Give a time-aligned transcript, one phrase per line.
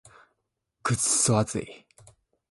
[0.81, 1.85] クソ暑い。